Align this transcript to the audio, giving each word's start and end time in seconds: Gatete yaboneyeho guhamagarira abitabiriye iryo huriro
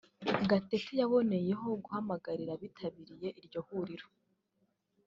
Gatete 0.49 0.91
yaboneyeho 1.01 1.67
guhamagarira 1.83 2.51
abitabiriye 2.57 3.27
iryo 3.39 3.59
huriro 3.67 4.07